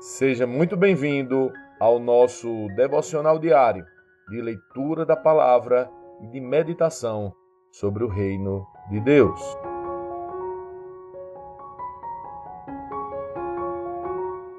Seja 0.00 0.46
muito 0.46 0.78
bem-vindo 0.78 1.52
ao 1.78 1.98
nosso 1.98 2.68
devocional 2.74 3.38
diário 3.38 3.84
de 4.30 4.40
leitura 4.40 5.04
da 5.04 5.14
palavra 5.14 5.90
e 6.22 6.26
de 6.28 6.40
meditação 6.40 7.34
sobre 7.70 8.02
o 8.02 8.08
reino 8.08 8.66
de 8.88 8.98
Deus. 8.98 9.38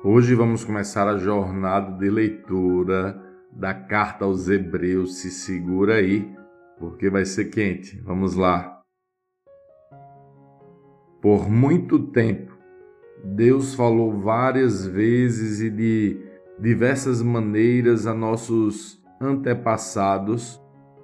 Hoje 0.04 0.36
vamos 0.36 0.64
começar 0.64 1.08
a 1.08 1.18
jornada 1.18 1.98
de 1.98 2.08
leitura 2.08 3.20
da 3.52 3.74
carta 3.74 4.26
aos 4.26 4.48
Hebreus. 4.48 5.22
Se 5.22 5.32
segura 5.32 5.96
aí, 5.96 6.32
porque 6.78 7.10
vai 7.10 7.26
ser 7.26 7.46
quente. 7.46 8.00
Vamos 8.02 8.36
lá. 8.36 8.80
Por 11.20 11.50
muito 11.50 11.98
tempo 12.12 12.51
Deus 13.24 13.76
falou 13.76 14.20
várias 14.20 14.86
vezes 14.86 15.62
e 15.62 15.70
de 15.70 16.18
diversas 16.60 17.22
maneiras 17.22 18.08
a 18.08 18.14
nossos 18.14 19.02
antepassados 19.20 20.60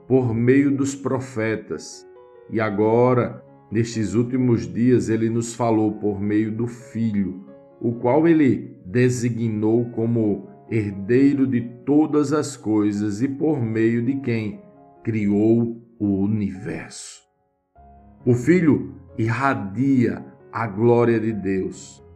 por 0.08 0.34
meio 0.34 0.76
dos 0.76 0.96
profetas. 0.96 2.08
E 2.50 2.60
agora, 2.60 3.44
nestes 3.72 4.16
últimos 4.16 4.72
dias, 4.72 5.10
ele 5.10 5.30
nos 5.30 5.54
falou 5.54 5.94
por 5.94 6.20
meio 6.20 6.52
do 6.52 6.66
Filho, 6.66 7.46
o 7.80 7.94
qual 7.94 8.28
ele 8.28 8.80
designou 8.86 9.86
como 9.92 10.48
herdeiro 10.72 11.46
de 11.46 11.62
todas 11.86 12.34
as 12.34 12.58
coisas 12.58 13.22
e 13.22 13.28
por 13.28 13.62
meio 13.62 14.04
de 14.04 14.16
quem 14.22 14.60
criou 15.04 15.82
o 16.00 16.20
universo. 16.20 17.22
O 18.26 18.34
Filho 18.34 18.96
irradia 19.18 20.26
a 20.52 20.66
glória 20.66 21.20
de 21.20 21.32
Deus 21.32 22.07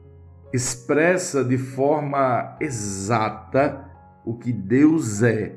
expressa 0.54 1.44
de 1.44 1.58
forma 1.58 2.58
exata 2.60 3.90
o 4.26 4.36
que 4.38 4.52
Deus 4.52 5.24
é 5.24 5.56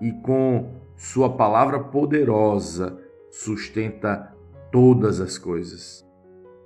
e 0.00 0.12
com 0.12 0.80
Sua 0.96 1.36
palavra 1.36 1.80
poderosa 1.80 2.98
sustenta 3.30 4.32
todas 4.70 5.20
as 5.20 5.38
coisas. 5.38 6.04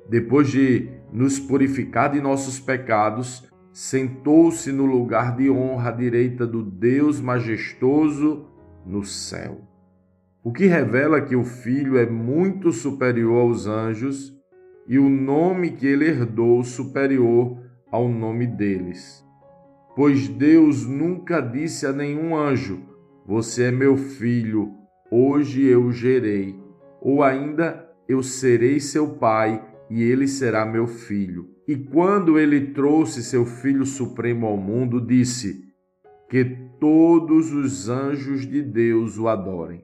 Depois 0.09 0.49
de 0.49 0.91
nos 1.13 1.39
purificar 1.39 2.13
de 2.13 2.21
nossos 2.21 2.61
pecados, 2.61 3.49
sentou-se 3.73 4.71
no 4.73 4.85
lugar 4.85 5.37
de 5.37 5.51
honra 5.51 5.91
à 5.91 5.93
direita 5.93 6.47
do 6.47 6.63
Deus 6.63 7.21
majestoso 7.21 8.47
no 8.85 9.05
céu. 9.05 9.61
O 10.43 10.53
que 10.53 10.67
revela 10.67 11.21
que 11.21 11.35
o 11.35 11.45
Filho 11.45 11.99
é 11.99 12.07
muito 12.07 12.73
superior 12.73 13.43
aos 13.43 13.67
anjos 13.67 14.37
e 14.87 14.99
o 14.99 15.09
nome 15.09 15.73
que 15.73 15.87
ele 15.87 16.07
herdou 16.07 16.63
superior 16.63 17.66
ao 17.91 18.09
nome 18.09 18.47
deles. 18.47 19.25
Pois 19.95 20.29
Deus 20.29 20.87
nunca 20.87 21.41
disse 21.41 21.87
a 21.87 21.93
nenhum 21.93 22.37
anjo: 22.37 22.83
Você 23.27 23.65
é 23.65 23.71
meu 23.71 23.97
filho, 23.97 24.73
hoje 25.11 25.65
eu 25.65 25.91
gerei, 25.91 26.55
ou 27.01 27.23
ainda 27.23 27.89
eu 28.09 28.23
serei 28.23 28.79
seu 28.79 29.15
pai 29.15 29.65
e 29.89 30.03
ele 30.03 30.29
será 30.29 30.67
meu 30.67 30.87
filho. 30.87 31.49
E 31.67 31.77
quando 31.77 32.39
ele 32.39 32.73
trouxe 32.73 33.23
seu 33.23 33.45
filho 33.47 33.87
supremo 33.87 34.47
ao 34.47 34.57
mundo, 34.57 35.01
disse: 35.01 35.65
Que 36.29 36.45
todos 36.79 37.53
os 37.53 37.89
anjos 37.89 38.47
de 38.47 38.63
Deus 38.63 39.19
o 39.19 39.29
adorem. 39.29 39.83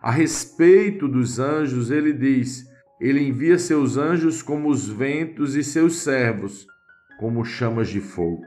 A 0.00 0.10
respeito 0.10 1.08
dos 1.08 1.40
anjos, 1.40 1.90
ele 1.90 2.12
diz: 2.12 2.64
Ele 3.00 3.26
envia 3.26 3.58
seus 3.58 3.96
anjos 3.96 4.40
como 4.40 4.68
os 4.68 4.88
ventos 4.88 5.56
e 5.56 5.64
seus 5.64 5.96
servos 5.96 6.66
como 7.18 7.44
chamas 7.44 7.88
de 7.88 8.00
fogo. 8.00 8.42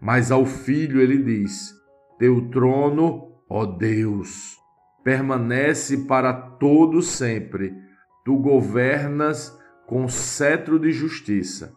Mas 0.00 0.30
ao 0.30 0.46
filho 0.46 1.00
ele 1.00 1.22
diz: 1.22 1.74
Teu 2.18 2.48
trono, 2.50 3.32
ó 3.48 3.66
Deus, 3.66 4.56
permanece 5.02 6.06
para 6.06 6.32
todo 6.32 7.02
sempre. 7.02 7.74
Tu 8.24 8.36
governas 8.36 9.56
com 9.86 10.08
cetro 10.08 10.78
de 10.78 10.92
justiça. 10.92 11.72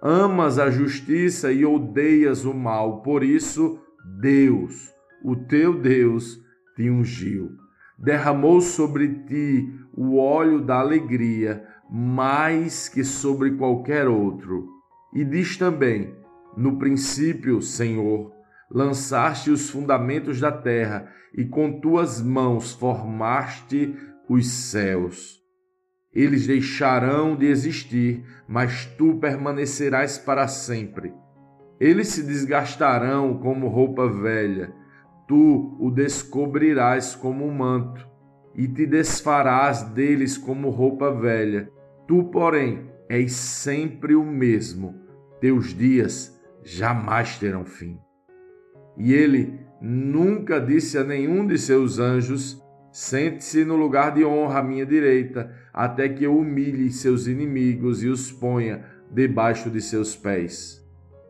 Amas 0.00 0.58
a 0.58 0.70
justiça 0.70 1.50
e 1.50 1.64
odeias 1.64 2.44
o 2.44 2.54
mal, 2.54 3.02
por 3.02 3.24
isso 3.24 3.80
Deus, 4.20 4.92
o 5.24 5.34
teu 5.34 5.80
Deus, 5.80 6.38
te 6.76 6.88
ungiu. 6.88 7.50
Derramou 7.98 8.60
sobre 8.60 9.24
ti 9.24 9.68
o 9.92 10.18
óleo 10.18 10.60
da 10.60 10.78
alegria, 10.78 11.66
mais 11.90 12.88
que 12.88 13.02
sobre 13.02 13.56
qualquer 13.56 14.06
outro 14.06 14.77
e 15.12 15.24
diz 15.24 15.56
também: 15.56 16.14
No 16.56 16.78
princípio, 16.78 17.60
Senhor, 17.62 18.32
lançaste 18.70 19.50
os 19.50 19.70
fundamentos 19.70 20.40
da 20.40 20.52
terra, 20.52 21.10
e 21.34 21.44
com 21.44 21.80
tuas 21.80 22.20
mãos 22.20 22.72
formaste 22.72 23.94
os 24.28 24.46
céus. 24.46 25.38
Eles 26.12 26.46
deixarão 26.46 27.36
de 27.36 27.46
existir, 27.46 28.24
mas 28.48 28.86
tu 28.96 29.18
permanecerás 29.18 30.18
para 30.18 30.48
sempre. 30.48 31.12
Eles 31.78 32.08
se 32.08 32.24
desgastarão 32.24 33.38
como 33.38 33.68
roupa 33.68 34.08
velha, 34.08 34.72
tu 35.28 35.76
o 35.78 35.90
descobrirás 35.90 37.14
como 37.14 37.50
manto, 37.52 38.08
e 38.54 38.66
te 38.66 38.86
desfarás 38.86 39.82
deles 39.82 40.36
como 40.36 40.70
roupa 40.70 41.12
velha. 41.12 41.70
Tu, 42.08 42.24
porém, 42.24 42.90
és 43.08 43.32
sempre 43.32 44.14
o 44.14 44.24
mesmo, 44.24 44.94
teus 45.40 45.74
dias 45.74 46.38
jamais 46.62 47.38
terão 47.38 47.64
fim. 47.64 47.98
E 48.96 49.12
ele 49.12 49.60
nunca 49.80 50.60
disse 50.60 50.98
a 50.98 51.04
nenhum 51.04 51.46
de 51.46 51.56
seus 51.56 51.98
anjos: 51.98 52.62
Sente-se 52.92 53.64
no 53.64 53.76
lugar 53.76 54.12
de 54.12 54.24
honra 54.24 54.58
à 54.58 54.62
minha 54.62 54.84
direita, 54.84 55.54
até 55.72 56.08
que 56.08 56.24
eu 56.24 56.36
humilhe 56.36 56.90
seus 56.90 57.26
inimigos 57.26 58.02
e 58.02 58.08
os 58.08 58.32
ponha 58.32 58.84
debaixo 59.10 59.70
de 59.70 59.80
seus 59.80 60.16
pés. 60.16 60.84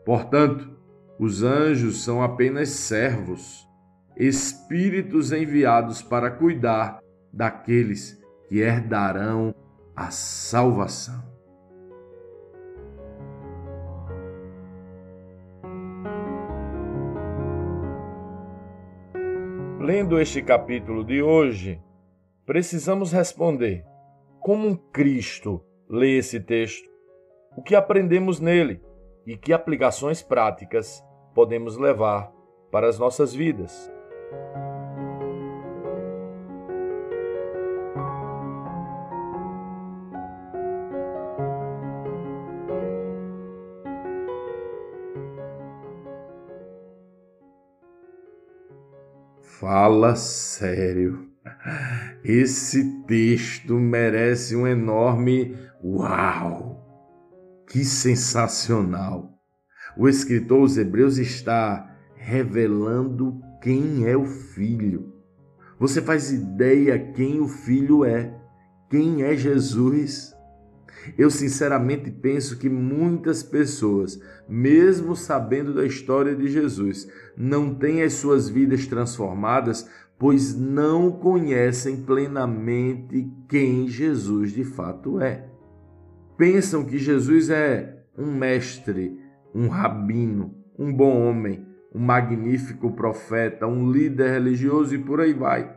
Portanto, 0.05 0.77
os 1.19 1.43
anjos 1.43 2.03
são 2.03 2.23
apenas 2.23 2.71
servos, 2.71 3.69
espíritos 4.17 5.33
enviados 5.33 6.01
para 6.01 6.31
cuidar 6.31 7.01
daqueles 7.33 8.19
que 8.49 8.61
herdarão 8.61 9.55
a 9.95 10.11
salvação. 10.11 11.38
Lendo 19.89 20.21
este 20.21 20.43
capítulo 20.43 21.03
de 21.03 21.23
hoje, 21.23 21.83
precisamos 22.45 23.11
responder: 23.11 23.87
como 24.39 24.69
um 24.69 24.77
Cristo 24.77 25.65
lê 25.89 26.19
esse 26.19 26.39
texto? 26.39 26.87
O 27.57 27.63
que 27.63 27.75
aprendemos 27.75 28.39
nele 28.39 28.83
e 29.27 29.35
que 29.35 29.51
aplicações 29.51 30.21
práticas 30.21 31.03
podemos 31.35 31.79
levar 31.79 32.31
para 32.71 32.87
as 32.87 32.99
nossas 32.99 33.33
vidas? 33.33 33.91
Fala 49.59 50.15
sério. 50.15 51.27
Esse 52.23 53.03
texto 53.09 53.75
merece 53.75 54.55
um 54.55 54.65
enorme 54.65 55.57
uau! 55.83 56.87
Que 57.69 57.85
sensacional! 57.85 59.33
O 59.97 60.09
escritor 60.09 60.61
aos 60.61 60.77
Hebreus 60.77 61.19
está 61.19 61.93
revelando 62.15 63.41
quem 63.61 64.07
é 64.07 64.17
o 64.17 64.27
Filho. 64.27 65.13
Você 65.81 66.01
faz 66.01 66.31
ideia 66.31 66.97
quem 67.13 67.41
o 67.41 67.49
Filho 67.49 68.05
é? 68.05 68.33
Quem 68.89 69.25
é 69.25 69.35
Jesus? 69.35 70.33
Eu 71.17 71.31
sinceramente 71.31 72.11
penso 72.11 72.59
que 72.59 72.69
muitas 72.69 73.43
pessoas, 73.43 74.21
mesmo 74.49 75.15
sabendo 75.17 75.75
da 75.75 75.85
história 75.85 76.35
de 76.35 76.49
Jesus, 76.49 77.09
não 77.37 77.75
têm 77.75 78.03
as 78.03 78.15
suas 78.15 78.49
vidas 78.49 78.87
transformadas, 78.87 79.89
pois 80.19 80.57
não 80.57 81.11
conhecem 81.13 81.99
plenamente 81.99 83.31
quem 83.49 83.89
Jesus 83.89 84.53
de 84.53 84.65
fato 84.65 85.21
é. 85.21 85.49
Pensam 86.37 86.85
que 86.85 86.99
Jesus 86.99 87.51
é 87.51 88.05
um 88.17 88.33
mestre, 88.33 89.19
um 89.55 89.69
rabino, 89.69 90.55
um 90.79 90.93
bom 90.93 91.29
homem, 91.29 91.67
um 91.95 92.01
magnífico 92.01 92.93
profeta, 92.93 93.67
um 93.67 93.91
líder 93.91 94.33
religioso 94.33 94.95
e 94.95 94.99
por 94.99 95.21
aí 95.21 95.33
vai. 95.33 95.75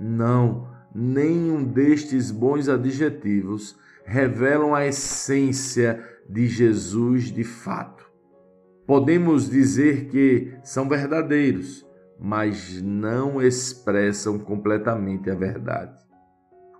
Não, 0.00 0.68
nenhum 0.94 1.64
destes 1.64 2.30
bons 2.30 2.68
adjetivos 2.68 3.76
revelam 4.04 4.74
a 4.74 4.86
essência 4.86 6.02
de 6.28 6.46
Jesus 6.46 7.24
de 7.32 7.44
fato. 7.44 8.04
Podemos 8.86 9.48
dizer 9.48 10.06
que 10.08 10.52
são 10.62 10.88
verdadeiros, 10.88 11.86
mas 12.20 12.80
não 12.82 13.40
expressam 13.40 14.38
completamente 14.38 15.30
a 15.30 15.34
verdade. 15.34 15.98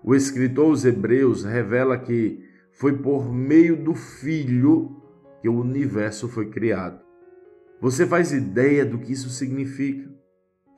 O 0.03 0.13
escritor 0.13 0.65
aos 0.65 0.85
Hebreus 0.85 1.43
revela 1.43 1.97
que 1.97 2.43
foi 2.71 2.97
por 2.97 3.33
meio 3.33 3.75
do 3.75 3.95
Filho 3.95 5.01
que 5.41 5.49
o 5.49 5.59
universo 5.59 6.27
foi 6.27 6.49
criado. 6.49 7.03
Você 7.81 8.05
faz 8.05 8.31
ideia 8.31 8.85
do 8.85 8.99
que 8.99 9.11
isso 9.11 9.29
significa? 9.29 10.09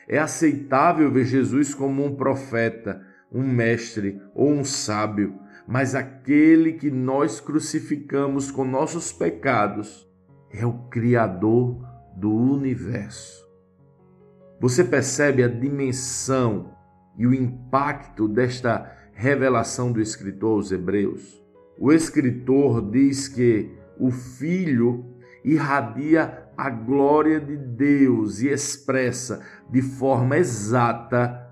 É 0.08 0.18
aceitável 0.18 1.12
ver 1.12 1.26
Jesus 1.26 1.74
como 1.74 2.06
um 2.06 2.16
profeta, 2.16 3.02
um 3.32 3.44
mestre 3.44 4.22
ou 4.34 4.50
um 4.50 4.64
sábio, 4.64 5.38
mas 5.68 5.94
aquele 5.94 6.74
que 6.74 6.90
nós 6.90 7.42
crucificamos 7.42 8.50
com 8.50 8.64
nossos 8.64 9.12
pecados 9.12 10.08
é 10.50 10.66
o 10.66 10.88
Criador 10.90 11.86
do 12.16 12.34
universo. 12.34 13.46
Você 14.62 14.84
percebe 14.84 15.44
a 15.44 15.48
dimensão 15.48 16.74
e 17.18 17.28
o 17.28 17.34
impacto 17.34 18.28
desta 18.28 18.92
revelação 19.14 19.92
do 19.92 20.00
escritor 20.00 20.56
aos 20.56 20.72
Hebreus? 20.72 21.44
O 21.78 21.92
escritor 21.92 22.90
diz 22.90 23.28
que 23.28 23.70
o 24.00 24.10
Filho 24.10 25.18
irradia 25.44 26.48
a 26.58 26.70
glória 26.70 27.40
de 27.40 27.58
Deus 27.58 28.42
e 28.42 28.48
expressa 28.48 29.46
de 29.70 29.82
forma 29.82 30.38
exata 30.38 31.46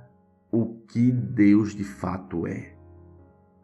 o 0.51 0.79
que 0.87 1.11
Deus 1.11 1.75
de 1.75 1.83
fato 1.83 2.47
é. 2.47 2.74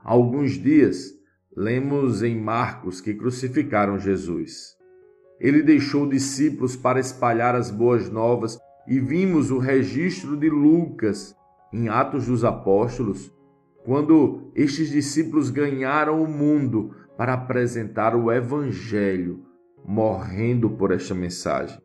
Alguns 0.03 0.51
dias, 0.53 1.13
lemos 1.55 2.23
em 2.23 2.35
Marcos 2.35 2.99
que 3.01 3.13
crucificaram 3.13 3.99
Jesus. 3.99 4.75
Ele 5.39 5.61
deixou 5.61 6.07
discípulos 6.07 6.75
para 6.75 6.99
espalhar 6.99 7.55
as 7.55 7.69
boas 7.69 8.09
novas 8.09 8.57
e 8.87 8.99
vimos 8.99 9.51
o 9.51 9.59
registro 9.59 10.35
de 10.35 10.49
Lucas 10.49 11.35
em 11.71 11.87
Atos 11.87 12.25
dos 12.25 12.43
Apóstolos, 12.43 13.31
quando 13.83 14.51
estes 14.55 14.89
discípulos 14.89 15.49
ganharam 15.49 16.21
o 16.21 16.27
mundo 16.27 16.95
para 17.17 17.33
apresentar 17.33 18.15
o 18.15 18.31
Evangelho, 18.31 19.45
morrendo 19.85 20.69
por 20.69 20.91
esta 20.91 21.13
mensagem. 21.13 21.79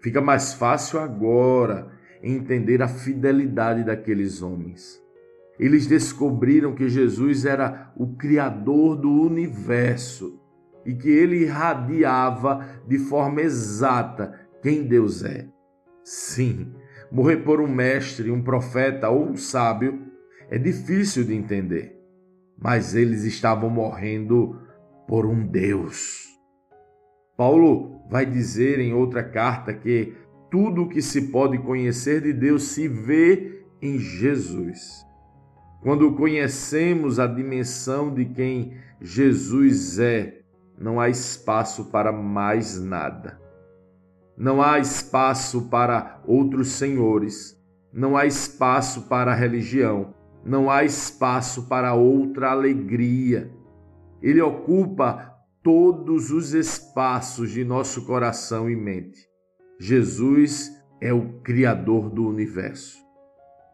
Fica 0.00 0.20
mais 0.20 0.54
fácil 0.54 1.00
agora 1.00 1.90
entender 2.22 2.82
a 2.82 2.88
fidelidade 2.88 3.84
daqueles 3.84 4.42
homens. 4.42 5.02
Eles 5.58 5.86
descobriram 5.86 6.74
que 6.74 6.88
Jesus 6.88 7.44
era 7.44 7.92
o 7.96 8.14
Criador 8.14 8.96
do 8.96 9.10
universo 9.10 10.40
e 10.86 10.94
que 10.94 11.08
ele 11.08 11.42
irradiava 11.42 12.64
de 12.86 12.98
forma 12.98 13.40
exata 13.40 14.38
quem 14.62 14.84
Deus 14.84 15.24
é. 15.24 15.48
Sim, 16.04 16.72
morrer 17.10 17.38
por 17.38 17.60
um 17.60 17.68
mestre, 17.68 18.30
um 18.30 18.42
profeta 18.42 19.08
ou 19.08 19.28
um 19.28 19.36
sábio 19.36 20.06
é 20.48 20.56
difícil 20.56 21.24
de 21.24 21.34
entender, 21.34 21.94
mas 22.56 22.94
eles 22.94 23.24
estavam 23.24 23.68
morrendo 23.68 24.58
por 25.06 25.26
um 25.26 25.46
Deus. 25.46 26.26
Paulo 27.36 28.02
vai 28.10 28.24
dizer 28.24 28.78
em 28.78 28.94
outra 28.94 29.22
carta 29.22 29.74
que 29.74 30.14
tudo 30.50 30.82
o 30.82 30.88
que 30.88 31.02
se 31.02 31.30
pode 31.30 31.58
conhecer 31.58 32.22
de 32.22 32.32
Deus 32.32 32.64
se 32.64 32.88
vê 32.88 33.62
em 33.82 33.98
Jesus. 33.98 35.07
Quando 35.80 36.12
conhecemos 36.14 37.20
a 37.20 37.26
dimensão 37.26 38.12
de 38.12 38.24
quem 38.24 38.74
Jesus 39.00 39.98
é, 39.98 40.40
não 40.76 41.00
há 41.00 41.08
espaço 41.08 41.86
para 41.86 42.12
mais 42.12 42.80
nada. 42.80 43.40
Não 44.36 44.62
há 44.62 44.78
espaço 44.78 45.68
para 45.68 46.20
outros 46.26 46.68
senhores, 46.68 47.56
não 47.92 48.16
há 48.16 48.26
espaço 48.26 49.02
para 49.08 49.34
religião, 49.34 50.14
não 50.44 50.70
há 50.70 50.84
espaço 50.84 51.68
para 51.68 51.94
outra 51.94 52.50
alegria. 52.50 53.52
Ele 54.22 54.40
ocupa 54.40 55.34
todos 55.62 56.30
os 56.30 56.54
espaços 56.54 57.50
de 57.50 57.64
nosso 57.64 58.04
coração 58.04 58.68
e 58.70 58.76
mente. 58.76 59.20
Jesus 59.80 60.72
é 61.00 61.12
o 61.12 61.40
Criador 61.40 62.10
do 62.10 62.26
universo. 62.26 63.07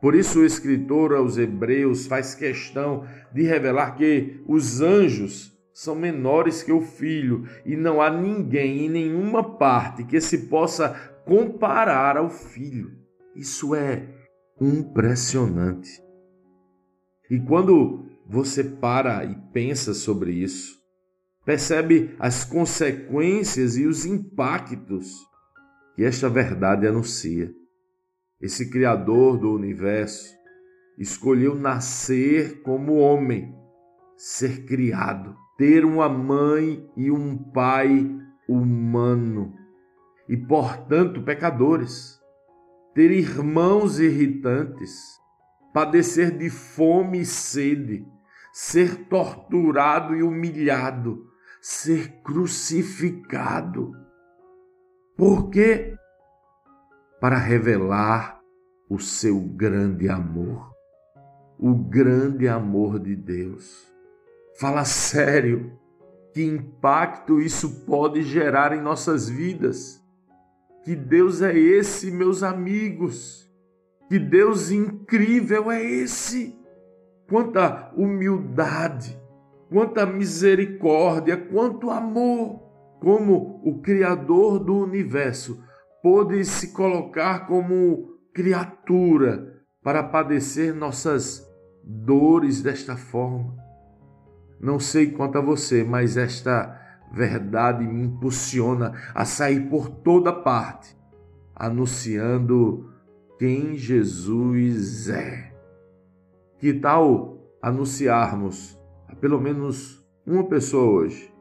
Por 0.05 0.15
isso, 0.15 0.41
o 0.41 0.45
escritor 0.45 1.15
aos 1.15 1.39
Hebreus 1.39 2.07
faz 2.07 2.35
questão 2.35 3.07
de 3.33 3.43
revelar 3.45 3.97
que 3.97 4.39
os 4.47 4.83
anjos 4.83 5.59
são 5.73 5.95
menores 5.95 6.63
que 6.63 6.71
o 6.71 6.83
filho 6.83 7.49
e 7.65 7.75
não 7.75 8.03
há 8.03 8.11
ninguém 8.11 8.85
em 8.85 8.91
nenhuma 8.91 9.57
parte 9.57 10.05
que 10.05 10.21
se 10.21 10.47
possa 10.49 10.91
comparar 11.25 12.19
ao 12.19 12.29
filho. 12.29 12.93
Isso 13.35 13.75
é 13.75 14.07
impressionante. 14.61 16.03
E 17.31 17.41
quando 17.41 18.05
você 18.29 18.63
para 18.63 19.25
e 19.25 19.35
pensa 19.55 19.95
sobre 19.95 20.33
isso, 20.33 20.77
percebe 21.47 22.15
as 22.19 22.45
consequências 22.45 23.79
e 23.79 23.87
os 23.87 24.05
impactos 24.05 25.15
que 25.97 26.05
esta 26.05 26.29
verdade 26.29 26.87
anuncia. 26.87 27.51
Esse 28.45 28.71
Criador 28.71 29.39
do 29.39 29.53
universo 29.53 30.33
escolheu 30.99 31.55
nascer 31.55 32.63
como 32.63 32.99
homem, 32.99 33.53
ser 34.17 34.65
criado, 34.67 35.37
ter 35.57 35.85
uma 35.85 36.09
mãe 36.09 36.89
e 36.97 37.11
um 37.11 37.37
pai 37.37 38.09
humano 38.49 39.53
e, 40.29 40.37
portanto, 40.37 41.23
pecadores, 41.23 42.21
ter 42.95 43.11
irmãos 43.11 43.99
irritantes, 43.99 45.19
padecer 45.73 46.31
de 46.37 46.51
fome 46.51 47.21
e 47.21 47.27
sede, 47.27 48.07
ser 48.53 49.07
torturado 49.07 50.15
e 50.15 50.23
humilhado, 50.23 51.27
ser 51.61 52.21
crucificado 52.23 54.05
por 55.17 55.49
quê? 55.49 55.97
Para 57.21 57.39
revelar 57.39 58.34
o 58.89 58.99
seu 58.99 59.41
grande 59.41 60.09
amor, 60.09 60.75
o 61.59 61.75
grande 61.75 62.47
amor 62.47 62.99
de 62.99 63.17
Deus. 63.17 63.87
Fala 64.59 64.85
sério, 64.85 65.73
que 66.33 66.43
impacto 66.43 67.41
isso 67.41 67.85
pode 67.87 68.23
gerar 68.23 68.77
em 68.77 68.81
nossas 68.81 69.29
vidas? 69.29 70.03
Que 70.85 70.95
Deus 70.95 71.41
é 71.41 71.57
esse, 71.57 72.11
meus 72.11 72.43
amigos? 72.43 73.51
Que 74.09 74.19
Deus 74.19 74.71
incrível 74.71 75.71
é 75.71 75.83
esse? 75.83 76.59
Quanta 77.29 77.91
humildade, 77.97 79.19
quanta 79.71 80.05
misericórdia, 80.05 81.37
quanto 81.37 81.91
amor 81.91 82.63
como 83.01 83.61
o 83.65 83.81
Criador 83.81 84.59
do 84.59 84.77
universo 84.77 85.63
pôde 86.03 86.45
se 86.45 86.73
colocar 86.73 87.47
como 87.47 88.14
criatura 88.35 89.63
para 89.83 90.03
padecer 90.03 90.75
nossas 90.75 91.49
dores 91.83 92.63
desta 92.63 92.97
forma. 92.97 93.57
Não 94.61 94.79
sei 94.81 95.11
quanto 95.11 95.39
a 95.39 95.41
você, 95.41 95.85
mas 95.85 96.17
esta 96.17 96.81
verdade 97.13 97.87
me 97.87 98.03
impulsiona 98.03 98.93
a 99.15 99.25
sair 99.25 99.69
por 99.71 99.89
toda 99.89 100.33
parte, 100.33 100.97
anunciando 101.55 102.91
quem 103.39 103.77
Jesus 103.77 105.09
é. 105.09 105.55
Que 106.59 106.75
tal 106.75 107.39
anunciarmos 107.63 108.79
a 109.09 109.15
pelo 109.15 109.41
menos 109.41 110.05
uma 110.27 110.45
pessoa 110.49 111.03
hoje 111.03 111.35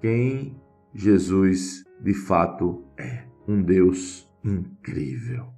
quem 0.00 0.60
Jesus 0.94 1.84
de 2.00 2.14
fato 2.14 2.84
é. 2.96 3.24
Um 3.46 3.62
Deus 3.62 4.30
incrível. 4.44 5.57